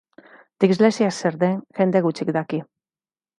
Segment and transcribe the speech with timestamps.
[0.63, 2.63] Dislexia zer den jende gutxik daki.